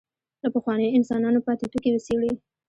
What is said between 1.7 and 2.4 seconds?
توکي وڅېړي.